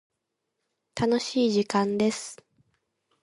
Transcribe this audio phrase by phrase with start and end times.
[0.99, 2.43] 楽しい時間です。